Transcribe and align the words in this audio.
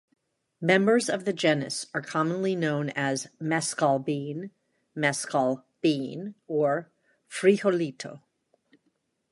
Members 0.61 1.09
of 1.11 1.25
the 1.25 1.31
genus 1.31 1.85
are 1.93 2.01
commonly 2.01 2.55
known 2.55 2.89
as 2.95 3.27
mescalbean, 3.39 4.49
mescal 4.95 5.63
bean 5.79 6.33
or 6.47 6.89
frijolito. 7.29 8.21